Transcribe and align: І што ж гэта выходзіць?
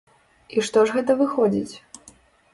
І 0.55 0.63
што 0.67 0.79
ж 0.87 0.95
гэта 0.95 1.17
выходзіць? 1.21 1.73